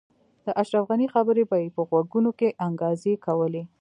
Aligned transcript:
د 0.45 0.47
اشرف 0.61 0.83
خان 0.89 1.01
خبرې 1.13 1.43
به 1.49 1.57
یې 1.63 1.73
په 1.75 1.81
غوږونو 1.89 2.31
کې 2.39 2.49
انګازې 2.65 3.13
کولې 3.25 3.63